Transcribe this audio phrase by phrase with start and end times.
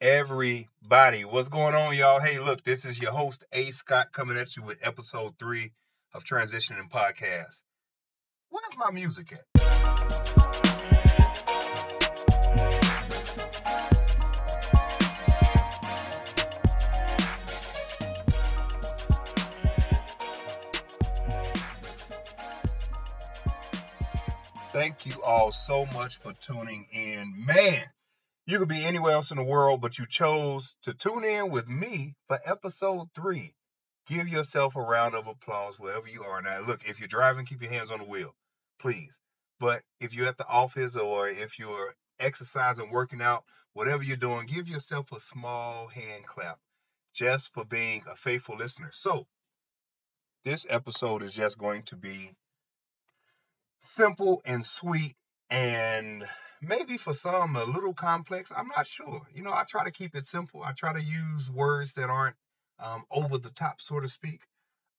[0.00, 1.24] everybody.
[1.24, 2.20] What's going on, y'all?
[2.20, 3.70] Hey, look, this is your host, A.
[3.72, 5.72] Scott, coming at you with episode three
[6.14, 7.60] of Transitioning Podcast.
[8.50, 9.44] Where's my music at?
[24.72, 27.34] Thank you all so much for tuning in.
[27.44, 27.82] Man,
[28.48, 31.68] you could be anywhere else in the world, but you chose to tune in with
[31.68, 33.54] me for episode three.
[34.06, 36.60] Give yourself a round of applause wherever you are now.
[36.66, 38.34] Look, if you're driving, keep your hands on the wheel,
[38.80, 39.12] please.
[39.60, 44.46] But if you're at the office or if you're exercising, working out, whatever you're doing,
[44.46, 46.56] give yourself a small hand clap
[47.12, 48.88] just for being a faithful listener.
[48.94, 49.26] So,
[50.46, 52.30] this episode is just going to be
[53.82, 55.16] simple and sweet
[55.50, 56.26] and
[56.62, 58.52] maybe for some a little complex.
[58.56, 59.22] I'm not sure.
[59.34, 60.62] You know, I try to keep it simple.
[60.62, 62.36] I try to use words that aren't
[62.80, 64.40] um, over the top, so to speak.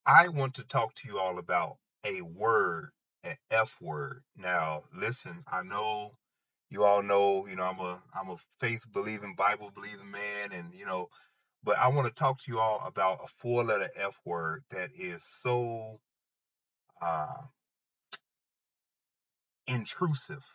[0.06, 2.90] I want to talk to you all about a word,
[3.24, 4.24] an F word.
[4.38, 6.14] Now, listen, I know
[6.72, 10.74] you all know, you know, I'm a I'm a faith believing, Bible believing man, and
[10.76, 11.10] you know,
[11.64, 14.92] but I want to talk to you all about a four letter F word that
[15.00, 16.00] is so
[17.02, 17.44] uh,
[19.68, 20.46] intrusive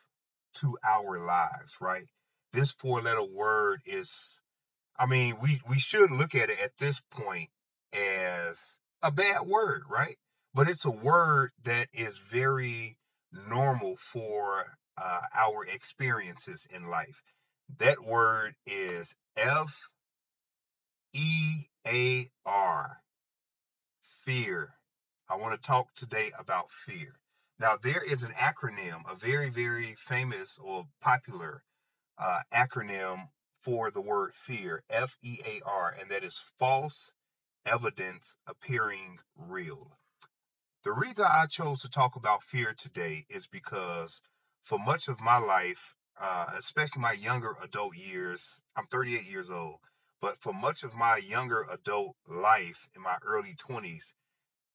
[0.54, 2.06] to our lives, right?
[2.52, 4.10] This four letter word is,
[4.98, 7.50] I mean, we, we should look at it at this point
[7.92, 10.16] as a bad word, right?
[10.54, 12.96] But it's a word that is very
[13.32, 14.64] normal for
[14.96, 17.22] uh, our experiences in life.
[17.78, 19.76] That word is F
[21.12, 23.00] E A R,
[24.24, 24.70] fear.
[25.28, 27.14] I want to talk today about fear.
[27.58, 31.62] Now, there is an acronym, a very, very famous or popular
[32.18, 33.28] uh, acronym
[33.62, 37.12] for the word fear, F E A R, and that is false
[37.64, 39.96] evidence appearing real.
[40.84, 44.20] The reason I chose to talk about fear today is because
[44.64, 49.78] for much of my life, uh, especially my younger adult years, I'm 38 years old,
[50.20, 54.12] but for much of my younger adult life in my early 20s,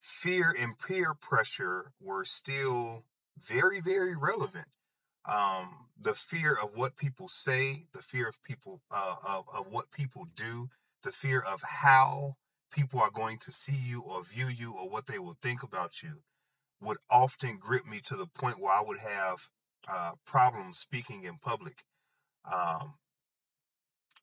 [0.02, 3.04] fear and peer pressure were still
[3.48, 4.68] very, very relevant.
[5.26, 9.92] Um, the fear of what people say, the fear of people uh, of, of what
[9.92, 10.70] people do,
[11.04, 12.36] the fear of how
[12.72, 16.02] people are going to see you or view you or what they will think about
[16.02, 16.22] you
[16.82, 19.48] would often grip me to the point where I would have
[19.92, 21.84] uh, problems speaking in public.
[22.52, 22.94] Um,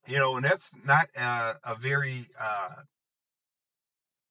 [0.07, 2.83] you know, and that's not uh, a very uh,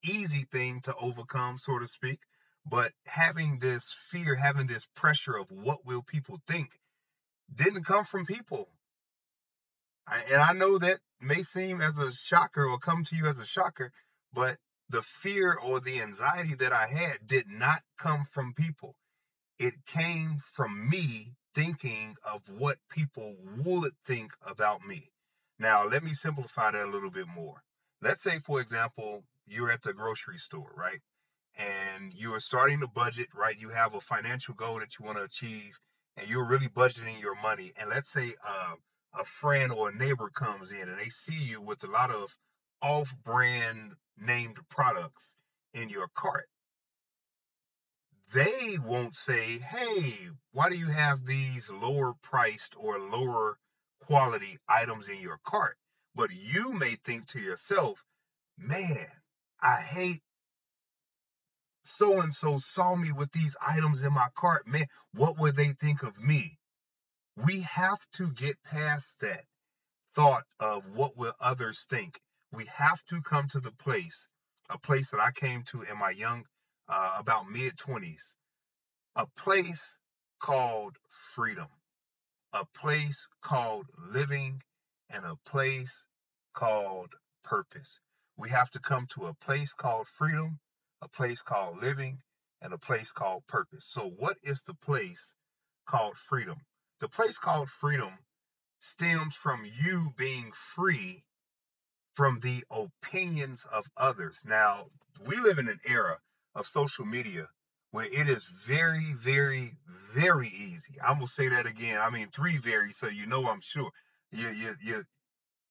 [0.05, 2.19] easy thing to overcome, so to speak.
[2.65, 6.69] But having this fear, having this pressure of what will people think,
[7.53, 8.69] didn't come from people.
[10.07, 13.37] I, and I know that may seem as a shocker or come to you as
[13.37, 13.91] a shocker,
[14.33, 14.57] but
[14.89, 18.95] the fear or the anxiety that I had did not come from people.
[19.57, 25.09] It came from me thinking of what people would think about me.
[25.57, 27.63] Now, let me simplify that a little bit more.
[28.01, 30.99] Let's say, for example, you're at the grocery store, right?
[31.57, 33.59] And you are starting to budget, right?
[33.59, 35.79] You have a financial goal that you want to achieve,
[36.17, 37.71] and you're really budgeting your money.
[37.79, 38.75] And let's say uh,
[39.19, 42.35] a friend or a neighbor comes in and they see you with a lot of
[42.81, 45.35] off brand named products
[45.73, 46.47] in your cart.
[48.33, 53.57] They won't say, hey, why do you have these lower priced or lower
[54.01, 55.77] quality items in your cart?
[56.15, 58.03] But you may think to yourself,
[58.57, 59.07] man,
[59.65, 60.21] I hate
[61.83, 64.67] so and so saw me with these items in my cart.
[64.67, 66.59] Man, what would they think of me?
[67.35, 69.43] We have to get past that
[70.13, 72.19] thought of what will others think.
[72.51, 74.27] We have to come to the place,
[74.69, 76.45] a place that I came to in my young,
[76.87, 78.21] uh, about mid 20s,
[79.15, 79.97] a place
[80.39, 80.95] called
[81.33, 81.69] freedom,
[82.53, 84.61] a place called living,
[85.09, 86.03] and a place
[86.53, 87.99] called purpose.
[88.37, 90.59] We have to come to a place called freedom,
[91.01, 92.21] a place called living,
[92.61, 93.85] and a place called purpose.
[93.87, 95.33] So, what is the place
[95.87, 96.57] called freedom?
[96.99, 98.13] The place called freedom
[98.79, 101.23] stems from you being free
[102.13, 104.39] from the opinions of others.
[104.45, 104.87] Now,
[105.25, 106.17] we live in an era
[106.55, 107.47] of social media
[107.91, 109.73] where it is very, very,
[110.13, 110.95] very easy.
[111.01, 111.99] I'm gonna say that again.
[112.01, 113.91] I mean three very, so you know I'm sure.
[114.31, 115.05] You you you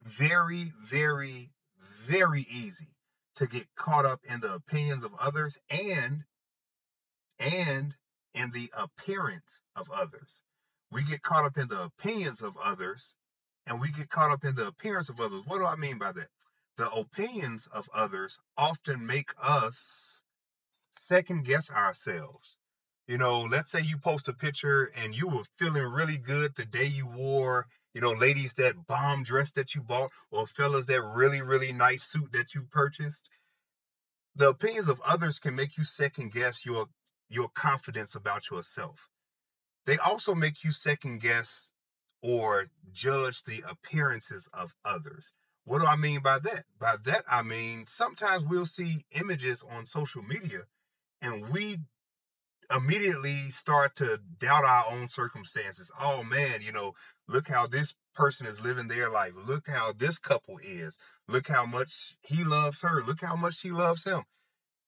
[0.02, 1.50] very, very,
[2.04, 2.88] very easy
[3.36, 6.24] to get caught up in the opinions of others and
[7.38, 7.94] and
[8.34, 10.30] in the appearance of others.
[10.90, 13.14] We get caught up in the opinions of others
[13.66, 15.42] and we get caught up in the appearance of others.
[15.46, 16.28] What do I mean by that?
[16.76, 20.20] The opinions of others often make us
[20.92, 22.56] second guess ourselves.
[23.06, 26.64] You know, let's say you post a picture and you were feeling really good the
[26.64, 31.00] day you wore, you know, ladies that bomb dress that you bought, or fellas that
[31.02, 33.30] really, really nice suit that you purchased.
[34.34, 36.86] The opinions of others can make you second guess your
[37.28, 39.08] your confidence about yourself.
[39.86, 41.72] They also make you second guess
[42.22, 45.32] or judge the appearances of others.
[45.64, 46.64] What do I mean by that?
[46.78, 50.62] By that, I mean sometimes we'll see images on social media
[51.22, 51.78] and we
[52.74, 55.90] immediately start to doubt our own circumstances.
[55.98, 56.94] Oh man, you know,
[57.28, 59.32] look how this person is living their life.
[59.46, 60.96] Look how this couple is.
[61.28, 63.02] Look how much he loves her.
[63.02, 64.22] Look how much she loves him.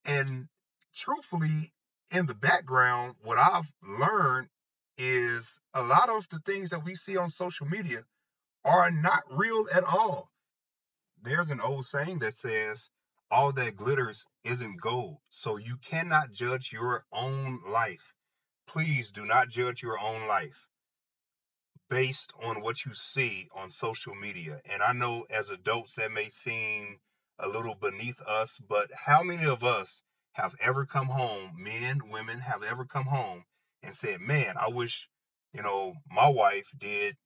[0.04, 0.48] And
[0.94, 1.72] truthfully,
[2.10, 4.48] in the background, what I've learned
[4.96, 8.04] is a lot of the things that we see on social media
[8.64, 10.30] are not real at all.
[11.22, 12.88] There's an old saying that says,
[13.30, 15.16] all that glitters isn't gold.
[15.30, 18.14] So you cannot judge your own life.
[18.68, 20.66] Please do not judge your own life
[21.90, 24.60] based on what you see on social media.
[24.70, 26.98] And I know as adults that may seem
[27.38, 30.02] a little beneath us, but how many of us
[30.32, 33.44] have ever come home, men, women have ever come home
[33.82, 35.08] and said, "Man, I wish,
[35.52, 37.16] you know, my wife did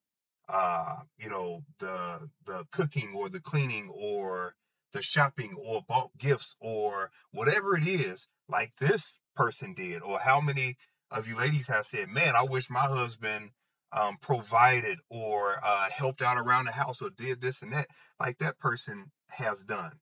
[0.48, 4.54] uh, you know, the the cooking or the cleaning or
[4.92, 10.40] the shopping or bought gifts or whatever it is, like this person did, or how
[10.40, 10.76] many
[11.10, 13.50] of you ladies have said, "Man, I wish my husband
[13.92, 17.88] um, provided or uh, helped out around the house or did this and that,
[18.20, 19.92] like that person has done."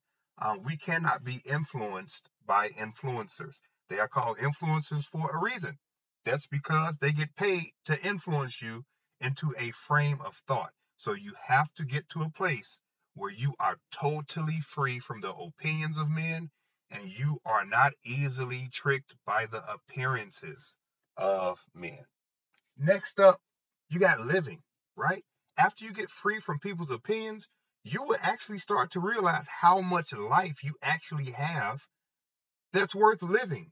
[0.41, 3.57] Um, we cannot be influenced by influencers.
[3.89, 5.79] They are called influencers for a reason.
[6.25, 8.85] That's because they get paid to influence you
[9.21, 10.73] into a frame of thought.
[10.97, 12.79] So you have to get to a place
[13.15, 16.51] where you are totally free from the opinions of men
[16.91, 20.77] and you are not easily tricked by the appearances
[21.17, 22.05] of men.
[22.79, 23.41] Next up,
[23.89, 24.61] you got living,
[24.97, 25.25] right?
[25.57, 27.49] After you get free from people's opinions,
[27.85, 31.87] you will actually start to realize how much life you actually have
[32.73, 33.71] that's worth living.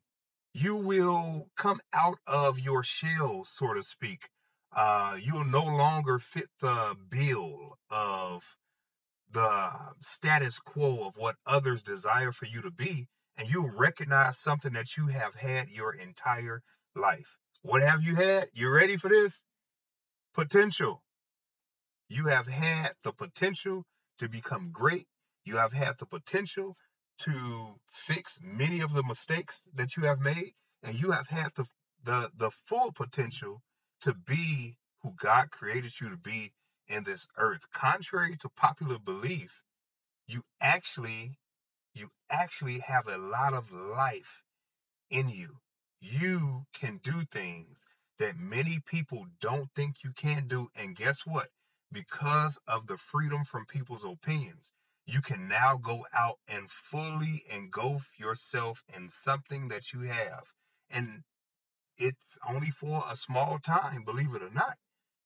[0.55, 4.29] You will come out of your shell, so to speak.
[4.75, 8.43] Uh, you'll no longer fit the bill of
[9.33, 9.71] the
[10.03, 14.97] status quo of what others desire for you to be, and you'll recognize something that
[14.97, 16.63] you have had your entire
[16.95, 17.39] life.
[17.63, 18.49] What have you had?
[18.55, 19.43] You ready for this?
[20.37, 21.03] Potential.
[22.09, 23.85] You have had the potential
[24.19, 25.09] to become great.
[25.47, 26.77] You have had the potential
[27.21, 30.53] to fix many of the mistakes that you have made,
[30.83, 31.65] and you have had the
[32.05, 33.63] the, the full potential
[34.03, 36.53] to be who God created you to be
[36.87, 37.65] in this earth.
[37.73, 39.63] Contrary to popular belief,
[40.29, 41.39] you actually
[41.95, 44.43] you actually have a lot of life
[45.11, 45.57] in you.
[46.01, 47.79] You can do things
[48.19, 51.49] that many people don't think you can do and guess what?
[51.93, 54.73] Because of the freedom from people's opinions,
[55.07, 60.45] you can now go out and fully engulf yourself in something that you have.
[60.91, 61.23] And
[61.99, 64.77] it's only for a small time, believe it or not.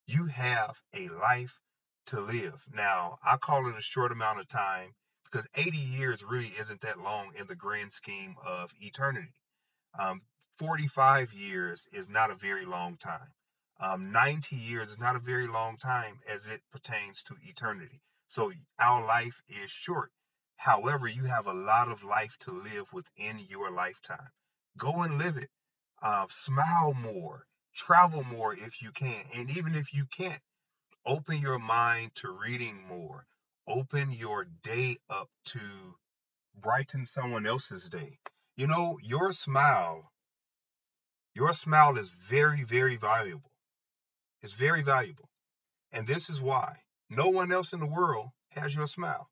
[0.06, 1.60] You have a life
[2.06, 2.64] to live.
[2.72, 4.94] Now, I call it a short amount of time
[5.24, 9.32] because 80 years really isn't that long in the grand scheme of eternity.
[9.98, 10.22] Um,
[10.60, 13.32] 45 years is not a very long time.
[13.80, 18.02] Um, 90 years is not a very long time as it pertains to eternity.
[18.28, 20.12] So our life is short.
[20.58, 24.28] However, you have a lot of life to live within your lifetime.
[24.76, 25.48] Go and live it.
[26.02, 29.24] Uh, smile more, travel more if you can.
[29.34, 30.42] And even if you can't,
[31.06, 33.24] open your mind to reading more.
[33.66, 35.60] Open your day up to
[36.54, 38.18] brighten someone else's day.
[38.56, 40.12] You know, your smile,
[41.34, 43.50] your smile is very, very valuable.
[44.42, 45.28] It's very valuable.
[45.92, 46.76] And this is why
[47.08, 49.28] no one else in the world has your smile.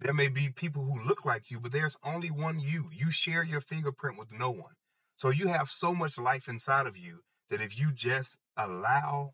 [0.00, 2.90] There may be people who look like you, but there's only one you.
[2.92, 4.74] You share your fingerprint with no one.
[5.16, 9.32] So you have so much life inside of you that if you just allow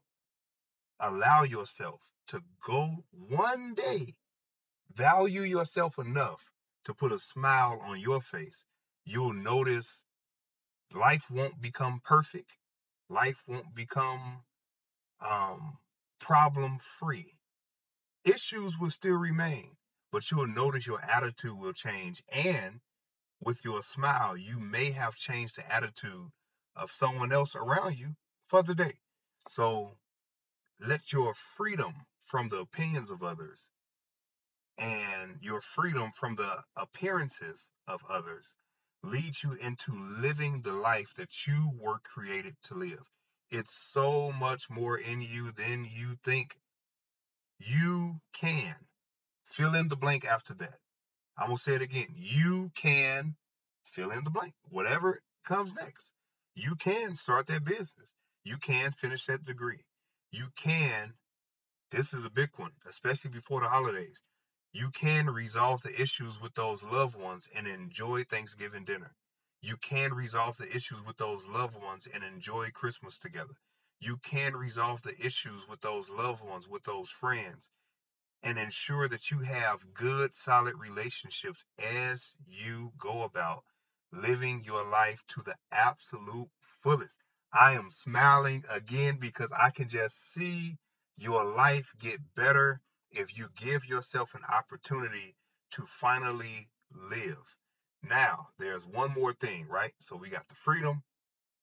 [1.00, 4.14] allow yourself to go one day,
[4.92, 6.44] value yourself enough
[6.84, 8.64] to put a smile on your face,
[9.04, 10.02] you'll notice
[10.94, 12.52] life won't become perfect.
[13.08, 14.42] Life won't become
[15.20, 15.78] um,
[16.20, 17.34] problem free.
[18.24, 19.76] Issues will still remain,
[20.12, 22.22] but you'll notice your attitude will change.
[22.32, 22.80] And
[23.40, 26.28] with your smile, you may have changed the attitude
[26.76, 28.14] of someone else around you
[28.48, 28.98] for the day.
[29.48, 29.92] So
[30.80, 33.62] let your freedom from the opinions of others
[34.78, 38.46] and your freedom from the appearances of others
[39.02, 43.04] leads you into living the life that you were created to live.
[43.50, 46.56] It's so much more in you than you think
[47.58, 48.74] you can.
[49.46, 50.78] Fill in the blank after that.
[51.38, 52.08] I'm going to say it again.
[52.16, 53.36] You can
[53.86, 54.54] fill in the blank.
[54.70, 56.10] Whatever comes next.
[56.54, 58.14] You can start that business.
[58.44, 59.84] You can finish that degree.
[60.32, 61.14] You can,
[61.90, 64.20] this is a big one, especially before the holidays.
[64.72, 69.14] You can resolve the issues with those loved ones and enjoy Thanksgiving dinner.
[69.62, 73.54] You can resolve the issues with those loved ones and enjoy Christmas together.
[73.98, 77.70] You can resolve the issues with those loved ones, with those friends,
[78.42, 83.64] and ensure that you have good, solid relationships as you go about
[84.12, 86.50] living your life to the absolute
[86.82, 87.16] fullest.
[87.52, 90.78] I am smiling again because I can just see
[91.16, 95.36] your life get better if you give yourself an opportunity
[95.72, 96.68] to finally
[97.10, 97.56] live.
[98.02, 99.92] Now, there's one more thing, right?
[99.98, 101.02] So we got the freedom,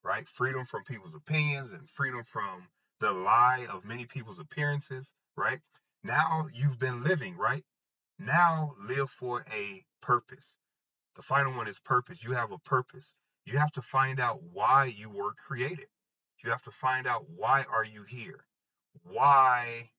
[0.04, 0.28] right?
[0.28, 2.68] Freedom from people's opinions and freedom from
[3.00, 5.60] the lie of many people's appearances, right?
[6.04, 7.64] Now you've been living, right?
[8.20, 10.56] Now live for a purpose.
[11.16, 12.24] The final one is purpose.
[12.24, 13.14] You have a purpose.
[13.46, 15.88] You have to find out why you were created.
[16.44, 18.46] You have to find out why are you here?
[19.04, 19.90] Why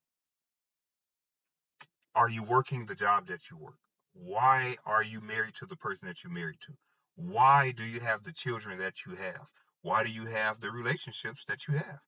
[2.17, 3.79] are you working the job that you work?
[4.15, 6.73] Why are you married to the person that you're married to?
[7.15, 9.51] Why do you have the children that you have?
[9.83, 12.01] Why do you have the relationships that you have?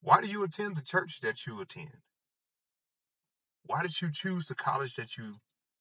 [0.00, 1.92] Why do you attend the church that you attend?
[3.66, 5.34] Why did you choose the college that you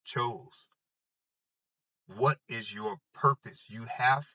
[0.03, 0.67] chose?
[2.17, 3.63] What is your purpose?
[3.69, 4.27] You have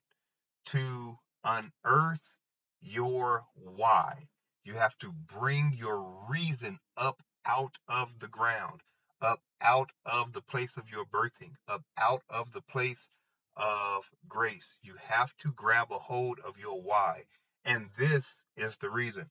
[0.67, 2.33] to unearth
[2.81, 4.29] your why.
[4.65, 8.81] You have to bring your reason up out of the ground
[9.25, 13.09] up out of the place of your birthing, up out of the place
[13.57, 14.77] of grace.
[14.83, 17.25] You have to grab a hold of your why.
[17.65, 19.31] And this is the reason.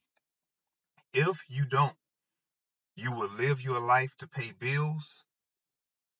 [1.13, 1.95] If you don't,
[2.95, 5.23] you will live your life to pay bills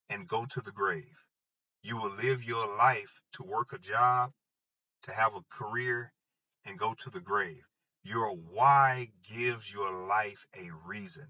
[0.10, 1.18] and go to the grave.
[1.82, 4.32] You will live your life to work a job,
[5.04, 6.14] to have a career,
[6.66, 7.64] and go to the grave.
[8.04, 11.28] Your why gives your life a reason.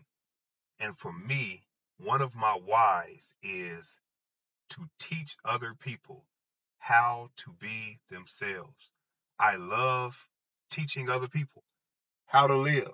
[0.79, 1.63] And for me,
[2.03, 3.99] one of my whys is
[4.69, 6.25] to teach other people
[6.79, 8.91] how to be themselves.
[9.39, 10.17] I love
[10.69, 11.63] teaching other people
[12.25, 12.93] how to live,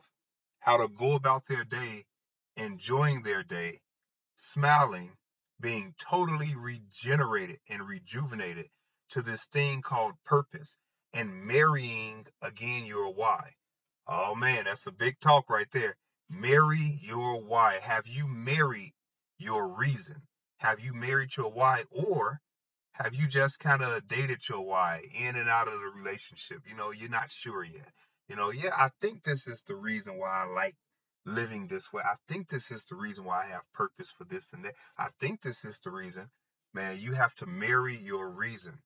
[0.60, 2.06] how to go about their day,
[2.58, 3.82] enjoying their day,
[4.38, 5.18] smiling,
[5.60, 8.68] being totally regenerated and rejuvenated
[9.10, 10.76] to this thing called purpose
[11.14, 13.52] and marrying again your why.
[14.08, 15.96] Oh man, that's a big talk right there.
[16.30, 17.80] Marry your why.
[17.82, 18.94] Have you married
[19.40, 20.22] your reason?
[20.58, 22.42] Have you married your why or
[22.94, 26.60] have you just kind of dated your why in and out of the relationship?
[26.70, 27.92] You know, you're not sure yet.
[28.28, 30.76] You know, yeah, I think this is the reason why I like
[31.26, 32.04] living this way.
[32.04, 34.76] I think this is the reason why I have purpose for this and that.
[34.98, 36.30] I think this is the reason.
[36.74, 38.80] Man, you have to marry your reason.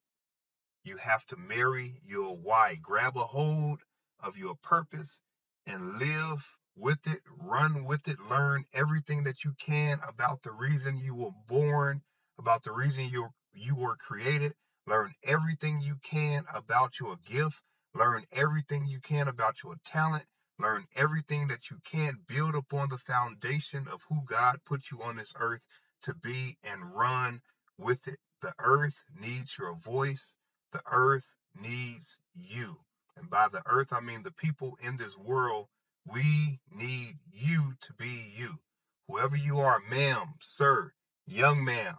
[0.84, 2.76] You have to marry your why.
[2.76, 3.82] Grab a hold
[4.20, 5.20] of your purpose
[5.66, 10.98] and live with it, run with it, learn everything that you can about the reason
[10.98, 12.02] you were born,
[12.40, 14.54] about the reason you you were created.
[14.88, 17.62] Learn everything you can about your gift.
[17.94, 20.26] Learn everything you can about your talent.
[20.60, 22.20] Learn everything that you can.
[22.28, 25.62] Build upon the foundation of who God put you on this earth
[26.04, 27.42] to be and run
[27.78, 28.20] with it.
[28.42, 30.36] The earth needs your voice.
[30.72, 32.78] The earth needs you.
[33.16, 35.68] And by the earth, I mean the people in this world
[36.06, 38.60] we need you to be you.
[39.08, 40.92] Whoever you are, ma'am, sir,
[41.26, 41.98] young ma'am,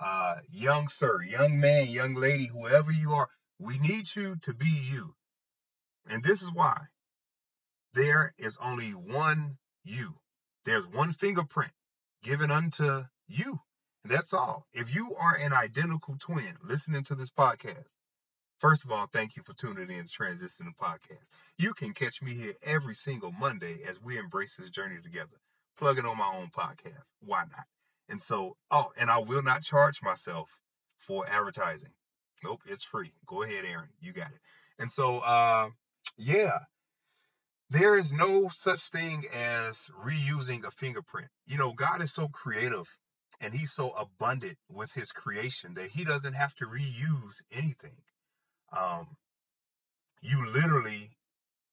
[0.00, 3.28] uh, young sir, young man, young lady, whoever you are,
[3.58, 5.14] we need you to be you.
[6.08, 6.78] And this is why
[7.94, 10.14] there is only one you.
[10.64, 11.72] There's one fingerprint
[12.22, 13.60] given unto you.
[14.04, 14.66] And that's all.
[14.72, 17.88] If you are an identical twin listening to this podcast,
[18.60, 21.24] First of all, thank you for tuning in to Transition the Podcast.
[21.56, 25.40] You can catch me here every single Monday as we embrace this journey together,
[25.78, 27.00] plugging on my own podcast.
[27.20, 27.64] Why not?
[28.10, 30.50] And so, oh, and I will not charge myself
[30.98, 31.88] for advertising.
[32.44, 33.14] Nope, it's free.
[33.26, 33.88] Go ahead, Aaron.
[33.98, 34.40] You got it.
[34.78, 35.70] And so, uh,
[36.18, 36.58] yeah,
[37.70, 41.28] there is no such thing as reusing a fingerprint.
[41.46, 42.86] You know, God is so creative
[43.40, 47.96] and he's so abundant with his creation that he doesn't have to reuse anything
[48.76, 49.06] um,
[50.22, 51.10] you literally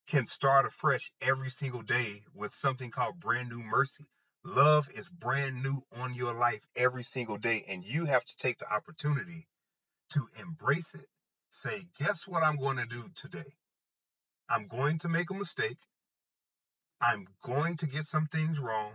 [0.07, 4.05] can start afresh every single day with something called brand new mercy.
[4.45, 8.57] Love is brand new on your life every single day, and you have to take
[8.59, 9.47] the opportunity
[10.13, 11.05] to embrace it.
[11.51, 13.53] Say, guess what I'm going to do today?
[14.49, 15.77] I'm going to make a mistake.
[17.01, 18.93] I'm going to get some things wrong,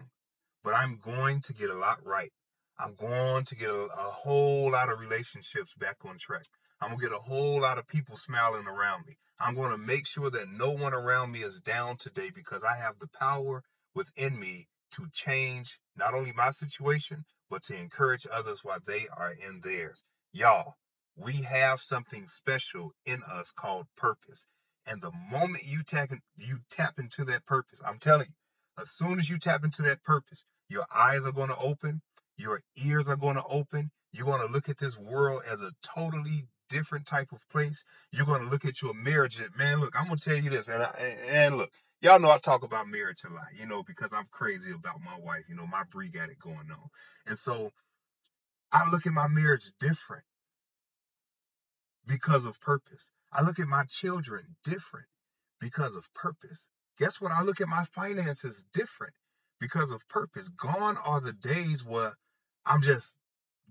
[0.64, 2.32] but I'm going to get a lot right.
[2.78, 6.46] I'm going to get a, a whole lot of relationships back on track.
[6.82, 9.16] I'm to get a whole lot of people smiling around me.
[9.38, 12.98] I'm to make sure that no one around me is down today because I have
[12.98, 13.62] the power
[13.94, 19.32] within me to change not only my situation, but to encourage others while they are
[19.32, 20.02] in theirs.
[20.32, 20.74] Y'all,
[21.16, 24.44] we have something special in us called purpose.
[24.86, 29.20] And the moment you tap you tap into that purpose, I'm telling you, as soon
[29.20, 32.02] as you tap into that purpose, your eyes are going to open,
[32.36, 33.92] your ears are going to open.
[34.14, 37.84] You're going to look at this world as a totally different type of place.
[38.12, 39.40] You're going to look at your marriage.
[39.58, 42.38] Man, look, I'm going to tell you this, and I, and look, y'all know I
[42.38, 45.44] talk about marriage a lot, you know, because I'm crazy about my wife.
[45.48, 46.90] You know, my Bree got it going on,
[47.26, 47.70] and so
[48.72, 50.24] I look at my marriage different
[52.06, 53.08] because of purpose.
[53.32, 55.06] I look at my children different
[55.60, 56.68] because of purpose.
[56.98, 57.32] Guess what?
[57.32, 59.14] I look at my finances different
[59.60, 60.48] because of purpose.
[60.50, 62.12] Gone are the days where
[62.66, 63.14] I'm just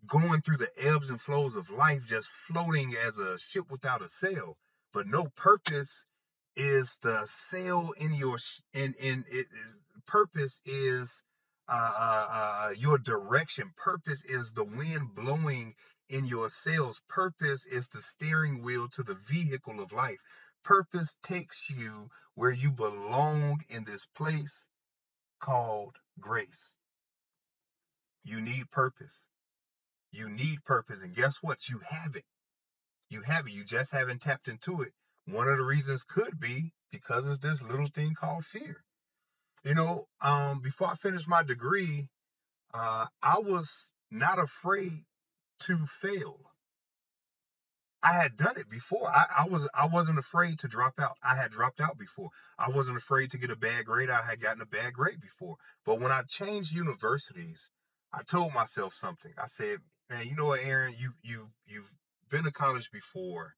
[0.07, 4.09] going through the ebbs and flows of life, just floating as a ship without a
[4.09, 4.57] sail.
[4.93, 6.05] But no purpose
[6.55, 8.37] is the sail in your
[8.73, 9.47] in in it.
[10.07, 11.23] Purpose is
[11.69, 13.71] uh, uh, uh, your direction.
[13.77, 15.73] Purpose is the wind blowing
[16.09, 17.01] in your sails.
[17.07, 20.19] Purpose is the steering wheel to the vehicle of life.
[20.63, 24.67] Purpose takes you where you belong in this place
[25.39, 26.69] called grace.
[28.23, 29.25] You need purpose.
[30.11, 30.99] You need purpose.
[31.01, 31.69] And guess what?
[31.69, 32.25] You have it.
[33.09, 33.53] You have it.
[33.53, 34.93] You just haven't tapped into it.
[35.25, 38.83] One of the reasons could be because of this little thing called fear.
[39.63, 42.09] You know, um, before I finished my degree,
[42.73, 45.05] uh, I was not afraid
[45.61, 46.39] to fail.
[48.03, 49.07] I had done it before.
[49.07, 51.17] I, I was I wasn't afraid to drop out.
[51.21, 52.29] I had dropped out before.
[52.57, 54.09] I wasn't afraid to get a bad grade.
[54.09, 55.57] I had gotten a bad grade before.
[55.85, 57.59] But when I changed universities,
[58.11, 59.31] I told myself something.
[59.37, 59.79] I said,
[60.11, 60.93] "Man, you know what, Aaron?
[60.97, 61.89] You you you've
[62.29, 63.55] been to college before,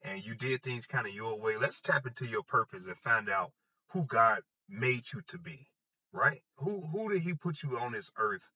[0.00, 1.58] and you did things kind of your way.
[1.58, 3.52] Let's tap into your purpose and find out
[3.90, 5.68] who God made you to be.
[6.10, 6.42] Right?
[6.56, 8.48] Who who did He put you on this earth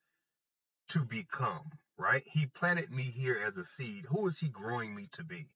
[0.88, 1.70] to become?
[1.98, 2.22] Right?
[2.26, 4.06] He planted me here as a seed.
[4.06, 5.50] Who is He growing me to be?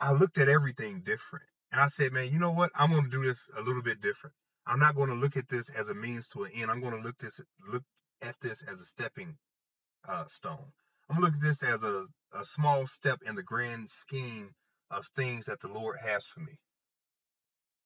[0.00, 2.72] I looked at everything different, and I said, "Man, you know what?
[2.74, 4.34] I'm going to do this a little bit different."
[4.66, 6.72] I'm not going to look at this as a means to an end.
[6.72, 7.84] I'm going to look this look
[8.22, 9.36] at this as a stepping
[10.08, 10.72] uh, stone.
[11.08, 12.06] I'm going to look at this as a,
[12.38, 14.50] a small step in the grand scheme
[14.90, 16.58] of things that the Lord has for me.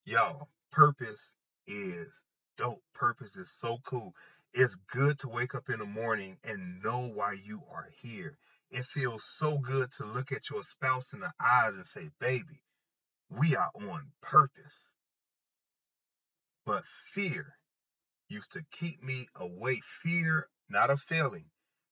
[0.05, 1.21] Y'all, purpose
[1.67, 2.09] is
[2.57, 2.83] dope.
[2.95, 4.15] Purpose is so cool.
[4.53, 8.37] It's good to wake up in the morning and know why you are here.
[8.71, 12.63] It feels so good to look at your spouse in the eyes and say, baby,
[13.29, 14.85] we are on purpose.
[16.67, 17.55] But fear
[18.31, 19.81] used to keep me away.
[20.03, 21.47] Fear, not of failing,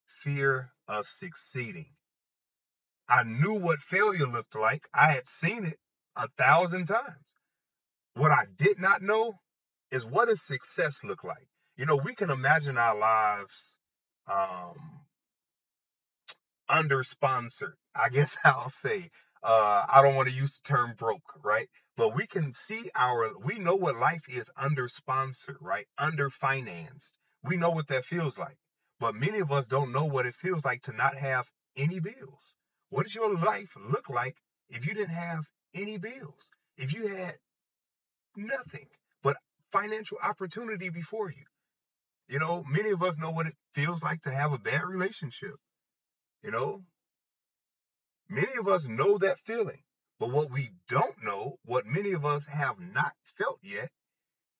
[0.06, 1.86] fear of succeeding.
[3.08, 4.86] I knew what failure looked like.
[4.94, 5.78] I had seen it
[6.16, 7.36] a thousand times.
[8.14, 9.34] What I did not know
[9.90, 11.48] is what does success look like?
[11.76, 13.76] You know, we can imagine our lives
[14.30, 14.74] um,
[16.68, 17.76] under sponsored.
[17.94, 19.10] I guess I'll say.
[19.42, 21.68] Uh, I don't want to use the term broke, right?
[21.98, 25.88] But we can see our, we know what life is under sponsored, right?
[25.98, 27.12] Under financed.
[27.42, 28.56] We know what that feels like.
[29.00, 32.54] But many of us don't know what it feels like to not have any bills.
[32.90, 34.36] What does your life look like
[34.68, 36.52] if you didn't have any bills?
[36.76, 37.34] If you had
[38.36, 38.86] nothing
[39.24, 39.36] but
[39.72, 41.46] financial opportunity before you?
[42.28, 45.56] You know, many of us know what it feels like to have a bad relationship.
[46.44, 46.84] You know,
[48.28, 49.82] many of us know that feeling.
[50.18, 53.88] But what we don't know, what many of us have not felt yet,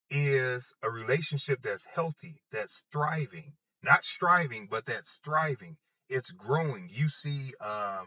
[0.08, 5.76] is a relationship that's healthy, that's thriving, not striving, but that's thriving.
[6.08, 6.88] It's growing.
[6.88, 8.04] You see uh,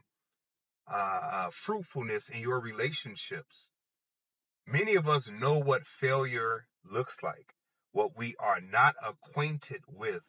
[0.90, 3.68] uh, uh, fruitfulness in your relationships.
[4.66, 7.54] Many of us know what failure looks like.
[7.92, 10.24] What we are not acquainted with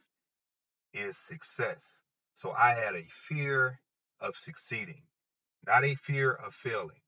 [0.92, 2.00] is success.
[2.34, 3.80] So I had a fear
[4.20, 5.04] of succeeding,
[5.64, 7.00] not a fear of failing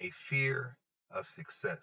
[0.00, 0.76] a fear
[1.10, 1.82] of success.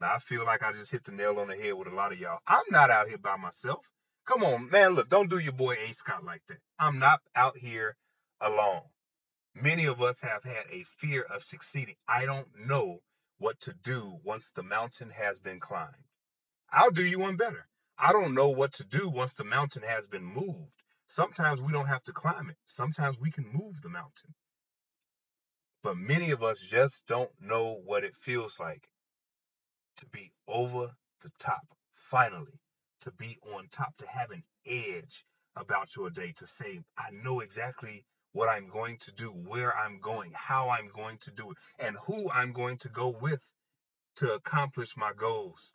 [0.00, 2.12] Now, I feel like I just hit the nail on the head with a lot
[2.12, 2.40] of y'all.
[2.46, 3.84] I'm not out here by myself.
[4.26, 4.94] Come on, man.
[4.94, 5.92] Look, don't do your boy A.
[5.94, 6.58] Scott like that.
[6.78, 7.96] I'm not out here
[8.40, 8.82] alone.
[9.54, 11.94] Many of us have had a fear of succeeding.
[12.06, 13.00] I don't know
[13.38, 15.94] what to do once the mountain has been climbed.
[16.70, 17.66] I'll do you one better.
[17.98, 20.82] I don't know what to do once the mountain has been moved.
[21.08, 22.56] Sometimes we don't have to climb it.
[22.66, 24.34] Sometimes we can move the mountain.
[25.86, 28.88] But many of us just don't know what it feels like
[29.98, 30.90] to be over
[31.22, 31.62] the top,
[31.94, 32.58] finally,
[33.02, 37.38] to be on top, to have an edge about your day, to say, I know
[37.38, 41.56] exactly what I'm going to do, where I'm going, how I'm going to do it,
[41.78, 43.46] and who I'm going to go with
[44.16, 45.70] to accomplish my goals.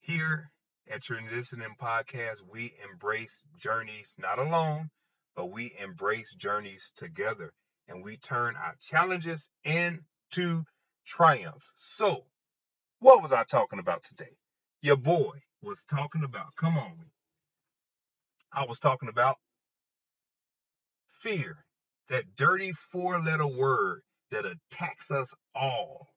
[0.00, 0.50] Here
[0.90, 4.90] at Transitioning Podcast, we embrace journeys not alone,
[5.36, 7.52] but we embrace journeys together
[7.92, 10.64] and we turn our challenges into
[11.06, 11.70] triumphs.
[11.76, 12.24] So,
[13.00, 14.36] what was I talking about today?
[14.80, 16.94] Your boy was talking about, come on,
[18.52, 19.36] I was talking about
[21.22, 21.64] fear,
[22.08, 26.08] that dirty four letter word that attacks us all.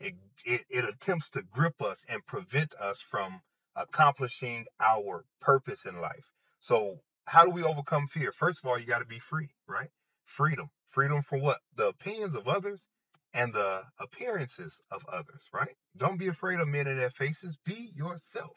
[0.00, 3.40] It, it, it attempts to grip us and prevent us from
[3.74, 6.32] accomplishing our purpose in life.
[6.60, 8.32] So, how do we overcome fear?
[8.32, 9.90] First of all, you got to be free, right?
[10.24, 10.70] Freedom.
[10.88, 11.58] Freedom from what?
[11.76, 12.88] The opinions of others
[13.34, 15.76] and the appearances of others, right?
[15.96, 17.56] Don't be afraid of men in their faces.
[17.64, 18.56] Be yourself,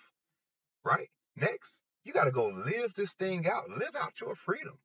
[0.83, 1.09] right?
[1.35, 1.71] Next,
[2.03, 3.69] you got to go live this thing out.
[3.69, 4.79] Live out your freedom.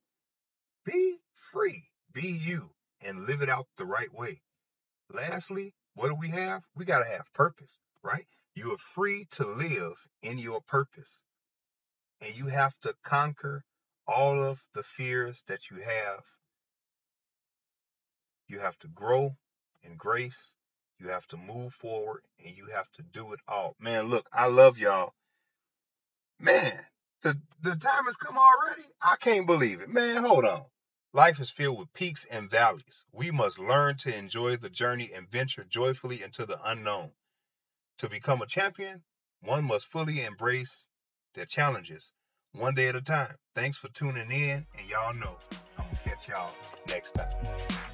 [0.85, 1.19] Be
[1.53, 1.85] free.
[2.13, 4.41] Be you and live it out the right way.
[5.13, 6.63] Lastly, what do we have?
[6.75, 8.27] We got to have purpose, right?
[8.55, 11.21] You are free to live in your purpose.
[12.21, 13.63] And you have to conquer
[14.07, 16.25] all of the fears that you have.
[18.49, 19.37] You have to grow
[19.83, 20.55] in grace.
[20.99, 23.75] You have to move forward and you have to do it all.
[23.79, 25.13] Man, look, I love y'all.
[26.41, 26.79] Man,
[27.23, 28.89] the, the time has come already.
[29.03, 29.89] I can't believe it.
[29.89, 30.65] Man, hold on.
[31.13, 33.05] Life is filled with peaks and valleys.
[33.13, 37.13] We must learn to enjoy the journey and venture joyfully into the unknown.
[37.99, 39.03] To become a champion,
[39.41, 40.85] one must fully embrace
[41.35, 42.13] their challenges,
[42.53, 43.37] one day at a time.
[43.55, 45.37] Thanks for tuning in, and y'all know
[45.79, 46.53] I'm going to catch y'all
[46.87, 47.86] next time.